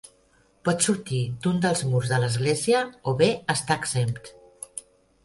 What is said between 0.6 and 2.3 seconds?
Pot sortir d'un dels murs de